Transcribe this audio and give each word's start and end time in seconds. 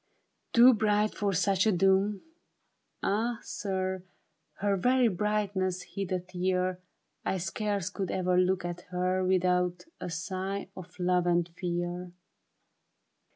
Too 0.53 0.73
bright 0.73 1.13
for 1.13 1.31
such 1.31 1.67
a 1.67 1.71
doom? 1.71 2.23
Ah 3.03 3.37
sir, 3.43 4.01
Her 4.55 4.75
very 4.75 5.07
brightness 5.09 5.83
hid 5.93 6.11
a 6.11 6.19
tear; 6.19 6.79
I 7.23 7.37
scarce 7.37 7.91
could 7.91 8.09
ever 8.09 8.35
look 8.35 8.65
at 8.65 8.81
her 8.89 9.23
Without 9.23 9.85
a 9.99 10.09
sigh 10.09 10.69
of 10.75 10.97
love 10.99 11.27
and 11.27 11.47
fear. 11.49 12.13